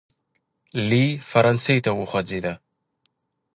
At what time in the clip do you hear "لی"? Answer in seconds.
0.87-1.03